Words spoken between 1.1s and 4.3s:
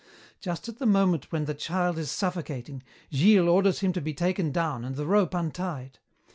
when the child is suffocating, Gilles orders him to be